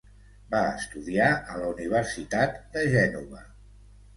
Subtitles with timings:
[0.53, 3.45] Va estudiar a la Universitat de Gènova.